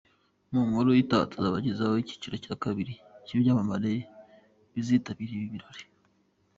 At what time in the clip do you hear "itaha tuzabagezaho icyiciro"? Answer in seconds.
1.01-2.35